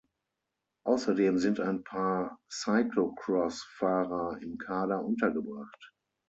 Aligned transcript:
Außerdem 0.83 1.37
sind 1.37 1.59
ein 1.59 1.83
paar 1.83 2.39
Cyclocross-Fahrer 2.51 4.39
im 4.41 4.57
Kader 4.57 5.05
untergebracht. 5.05 5.93